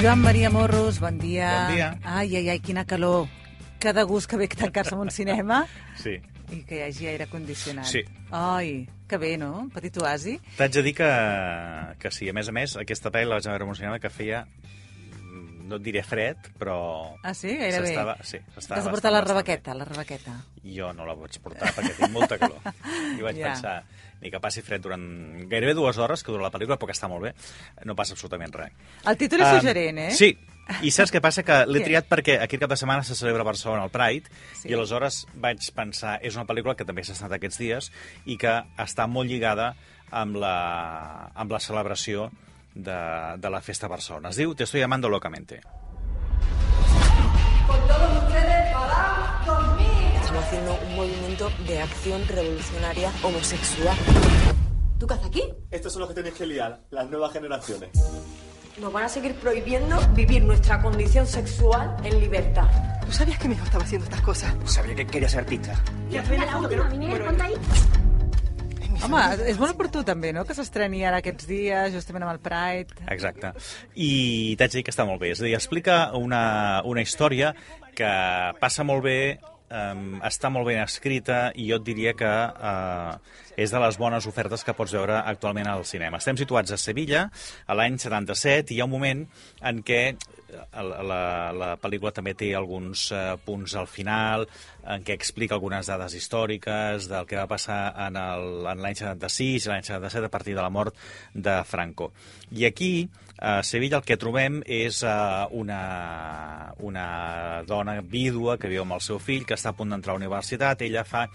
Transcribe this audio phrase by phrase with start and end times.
[0.00, 1.66] Joan Maria Morros, bon dia.
[1.66, 1.88] Bon dia.
[2.04, 3.26] Ai, ai, ai, quina calor.
[3.82, 5.64] Que de gust que ve tancar-se en un cinema
[6.02, 6.16] Sí.
[6.54, 7.84] i que hi hagi aire condicionat.
[7.86, 8.04] Sí.
[8.32, 9.66] Ai, que bé, no?
[9.74, 10.38] Petit oasi.
[10.56, 11.08] T'haig de dir que,
[12.00, 14.46] que sí, a més a més, aquesta pel·li la vaig veure emocionada que feia
[15.68, 17.14] no et diré fred, però...
[17.22, 17.54] Ah, sí?
[17.58, 17.94] Gairebé.
[18.24, 20.36] Sí, T'has de portar la bastant, rebequeta, la bé.
[20.74, 22.60] Jo no la vaig portar perquè tinc molta calor.
[23.18, 23.52] I vaig Ja.
[23.52, 23.74] pensar,
[24.22, 25.04] ni que passi fred durant
[25.48, 27.34] gairebé dues hores, que dura la pel·lícula, però que està molt bé,
[27.84, 28.72] no passa absolutament res.
[29.06, 30.10] El títol és Ah, suggerent, eh?
[30.16, 30.32] Sí,
[30.84, 31.44] i saps què passa?
[31.46, 34.28] Que l'he triat perquè aquest cap de setmana se celebra a Barcelona el Pride
[34.62, 34.68] Sí.
[34.70, 37.92] i aleshores vaig pensar, és una pel·lícula que també s'ha estat aquests dies
[38.26, 39.74] i que està molt lligada
[40.10, 42.30] amb la, amb la celebració
[42.78, 44.30] de, de la festa Barcelona.
[44.30, 45.60] Es diu Te estoy llamando locamente.
[47.66, 49.42] Con todos ustedes, para.
[50.22, 53.96] Estamos haciendo un movimiento de acción revolucionaria homosexual.
[54.98, 55.42] ¿Tú qué haces aquí?
[55.70, 57.90] Estos son los que tenéis que liar, las nuevas generaciones.
[58.80, 62.68] Nos van a seguir prohibiendo vivir nuestra condición sexual en libertad.
[63.04, 64.54] ¿Tú sabías que mi hijo estaba haciendo estas cosas?
[64.64, 65.74] Sabía que quería ser artista.
[69.04, 73.04] Home, és molt oportú també, no?, que s'estreni ara aquests dies, justament amb el Pride.
[73.14, 73.52] Exacte.
[73.94, 75.32] I t'haig de dir que està molt bé.
[75.34, 76.42] És a dir, explica una,
[76.88, 77.52] una història
[77.98, 78.10] que
[78.58, 79.20] passa molt bé,
[79.70, 83.14] um, està molt ben escrita i jo et diria que uh,
[83.58, 86.20] és de les bones ofertes que pots veure actualment al cinema.
[86.22, 87.28] Estem situats a Sevilla,
[87.66, 89.24] a l'any 77, i hi ha un moment
[89.70, 90.02] en què
[90.48, 91.20] la, la,
[91.52, 94.46] la pel·lícula també té alguns uh, punts al final
[94.88, 99.86] en què explica algunes dades històriques del que va passar en l'any 76 i l'any
[99.86, 100.96] 77 a partir de la mort
[101.34, 102.12] de Franco.
[102.56, 103.08] I aquí,
[103.38, 107.08] a Sevilla, el que trobem és uh, una, una
[107.68, 110.24] dona vídua que viu amb el seu fill, que està a punt d'entrar a la
[110.24, 110.82] universitat.
[110.88, 111.26] Ella fa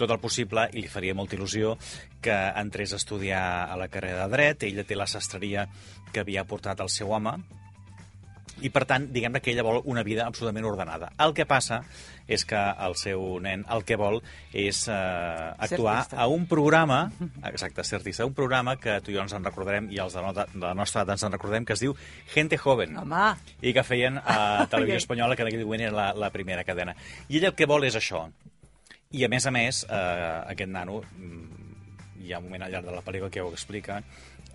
[0.00, 1.76] tot el possible i li faria molta il·lusió
[2.22, 4.68] que entrés a estudiar a la carrera de dret.
[4.70, 5.68] Ella té la sastreria
[6.12, 7.36] que havia portat el seu home,
[8.62, 11.10] i per tant, diguem-ne que ella vol una vida absolutament ordenada.
[11.24, 11.80] El que passa
[12.30, 14.20] és que el seu nen el que vol
[14.52, 14.94] és eh,
[15.66, 17.00] actuar a un programa,
[17.48, 20.22] exacte, ser artista, un programa que tu i jo ens en recordarem i els de,
[20.24, 21.96] nota, de la nostra edat ens en recordem, que es diu
[22.32, 23.24] Gente Joven Home,
[23.60, 25.02] i que feien a Televisió.
[25.02, 26.94] Espanyola, que en aquell moment era la, la primera cadena.
[27.28, 28.26] I ella el que vol és això.
[29.12, 32.86] I a més a més, eh, aquest nano, mm, hi ha un moment al llarg
[32.86, 33.98] de la pel·lícula que ho explica,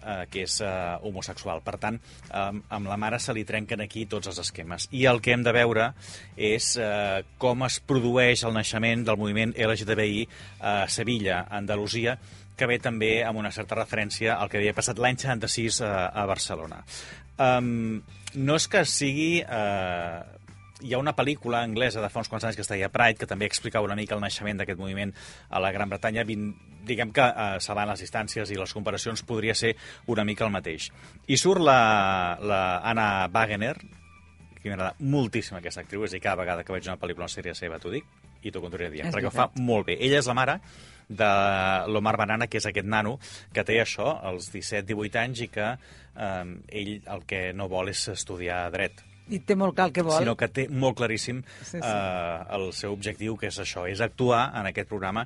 [0.08, 0.72] eh, que és eh,
[1.04, 1.62] homosexual.
[1.66, 2.48] Per tant, eh,
[2.78, 4.88] amb la mare se li trenquen aquí tots els esquemes.
[4.96, 5.92] I el que hem de veure
[6.36, 10.28] és eh, com es produeix el naixement del moviment LGTBI
[10.62, 12.18] a Sevilla, a Andalusia,
[12.58, 16.26] que ve també amb una certa referència al que havia passat l'any 76 a, a
[16.30, 16.82] Barcelona.
[17.38, 18.02] Um,
[18.34, 19.30] no és que sigui...
[19.44, 20.37] Uh,
[20.82, 23.30] hi ha una pel·lícula anglesa de fa uns quants anys que es deia Pride, que
[23.30, 25.14] també explicava una mica el naixement d'aquest moviment
[25.50, 26.26] a la Gran Bretanya.
[26.28, 26.52] Vin,
[26.88, 29.76] diguem que, uh, salvant les distàncies i les comparacions, podria ser
[30.14, 30.92] una mica el mateix.
[31.28, 31.80] I surt la,
[32.42, 33.76] la Anna Wagener,
[34.58, 37.32] que m'agrada moltíssim aquesta actriu, és a dir, cada vegada que veig una pel·lícula o
[37.32, 38.06] sèrie seva t'ho dic,
[38.44, 39.98] i t'ho continuaré dient, És perquè ho fa molt bé.
[40.04, 40.60] Ella és la mare
[41.08, 41.30] de
[41.88, 43.16] l'Omar Banana, que és aquest nano
[43.56, 48.04] que té això, als 17-18 anys, i que eh, ell el que no vol és
[48.14, 50.18] estudiar dret, i té molt clar el que vol.
[50.20, 51.84] sinó que té molt claríssim Sí, sí.
[51.84, 55.26] Eh, el seu objectiu, que és això, és actuar en aquest programa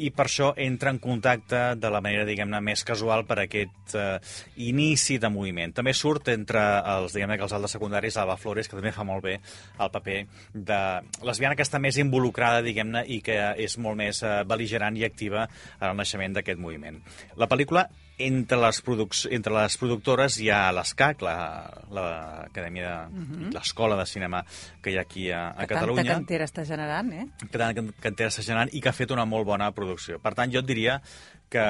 [0.00, 4.18] i per això entra en contacte de la manera, diguem-ne, més casual per aquest eh,
[4.64, 5.74] inici de moviment.
[5.76, 6.62] També surt entre
[6.94, 10.18] els, diguem-ne, que els altres secundaris, Alba Flores, que també fa molt bé el paper
[10.54, 10.80] de
[11.28, 15.44] lesbiana que està més involucrada, diguem-ne, i que és molt més eh, beligerant i activa
[15.80, 17.02] en el naixement d'aquest moviment.
[17.36, 17.84] La pel·lícula
[18.18, 23.50] entre les, produc entre les productores hi ha l'ESCAC, l'Acadèmia de...
[23.54, 24.44] l'Escola de Cinema
[24.82, 25.58] que hi ha aquí a, a Mhm.
[25.66, 27.26] que Catalunya Tanta cantera està generant, eh?
[27.40, 30.18] que tant que cantera està generant i que ha fet una molt bona producció.
[30.22, 31.00] Per tant, jo et diria
[31.52, 31.62] que,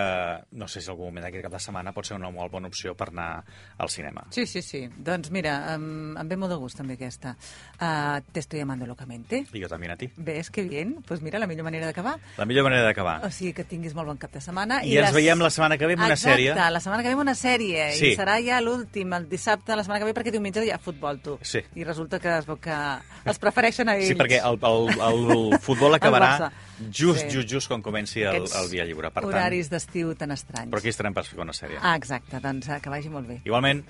[0.58, 2.94] no sé si algun moment d'aquest cap de setmana pot ser una molt bona opció
[2.98, 3.42] per anar
[3.82, 4.22] al cinema.
[4.30, 4.84] Sí, sí, sí.
[4.96, 7.34] Doncs mira, em, em ve molt de gust també aquesta.
[7.80, 9.42] Uh, te estoy llamando locamente.
[9.52, 10.08] I jo també a ti.
[10.16, 10.96] ¿Ves que bien?
[11.06, 12.16] Pues mira, la millor manera d'acabar.
[12.38, 13.18] La millor manera d'acabar.
[13.26, 14.80] O sigui, que tinguis molt bon cap de setmana.
[14.86, 16.54] I ens veiem la setmana que ve amb una Exacte, sèrie.
[16.70, 17.90] la setmana que ve amb una sèrie.
[17.98, 18.12] Sí.
[18.12, 21.18] I serà ja l'últim, el dissabte, la setmana que ve, perquè diumenge hi ha futbol,
[21.20, 21.38] tu.
[21.42, 21.60] Sí.
[21.74, 22.76] I resulta que es veu que
[23.26, 24.12] els prefereixen a ells.
[24.12, 26.52] Sí, perquè el, el, el futbol acabarà Barça.
[26.90, 27.30] just, Sí.
[27.34, 29.10] just, just quan comenci el, Aquests el dia lliure.
[29.10, 30.70] Per tant, Horaris d'estiu tan estranys.
[30.72, 31.80] Però aquí estarem per fer una sèrie.
[31.82, 33.40] Ah, exacte, doncs eh, que vagi molt bé.
[33.48, 33.84] Igualment.